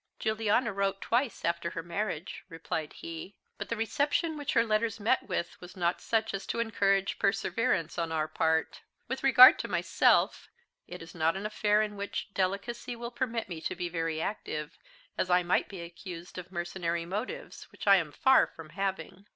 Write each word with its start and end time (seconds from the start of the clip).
"Juliana 0.17 0.73
wrote 0.73 0.99
twice 0.99 1.45
after 1.45 1.69
her 1.69 1.83
marriage," 1.83 2.43
replied 2.49 2.93
he; 2.93 3.35
"but 3.59 3.69
the 3.69 3.77
reception 3.77 4.35
which 4.35 4.53
her 4.53 4.65
letters 4.65 4.99
met 4.99 5.29
with 5.29 5.61
was 5.61 5.77
not 5.77 6.01
such 6.01 6.33
as 6.33 6.47
to 6.47 6.57
encourage 6.59 7.19
perseverance 7.19 7.99
on 7.99 8.11
our 8.11 8.27
part. 8.27 8.81
With 9.07 9.21
regard 9.21 9.59
to 9.59 9.67
myself, 9.67 10.49
it 10.87 11.03
is 11.03 11.13
not 11.13 11.37
an 11.37 11.45
affair 11.45 11.83
in 11.83 11.97
which 11.97 12.33
delicacy 12.33 12.95
will 12.95 13.11
permit 13.11 13.47
me 13.47 13.61
to 13.61 13.75
be 13.75 13.89
very 13.89 14.19
active, 14.19 14.75
as 15.19 15.29
I 15.29 15.43
might 15.43 15.69
be 15.69 15.81
accused 15.81 16.39
of 16.39 16.51
mercenary 16.51 17.05
motives, 17.05 17.65
which 17.71 17.85
I 17.85 17.97
am 17.97 18.11
far 18.11 18.47
from 18.47 18.69
having." 18.69 19.27